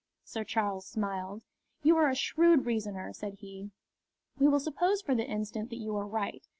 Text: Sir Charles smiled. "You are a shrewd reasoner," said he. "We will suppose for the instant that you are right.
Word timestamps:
Sir 0.23 0.43
Charles 0.43 0.87
smiled. 0.87 1.43
"You 1.83 1.95
are 1.97 2.09
a 2.09 2.15
shrewd 2.15 2.65
reasoner," 2.65 3.13
said 3.13 3.35
he. 3.35 3.69
"We 4.39 4.47
will 4.47 4.59
suppose 4.59 5.03
for 5.03 5.13
the 5.13 5.27
instant 5.29 5.69
that 5.69 5.75
you 5.75 5.95
are 5.95 6.07
right. 6.07 6.47